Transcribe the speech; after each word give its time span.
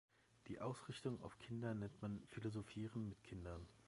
Die 0.47 0.59
Ausrichtung 0.59 1.21
auf 1.21 1.37
Kinder 1.37 1.75
nennt 1.75 2.01
man 2.01 2.23
Philosophieren 2.25 3.07
mit 3.07 3.21
Kindern. 3.21 3.67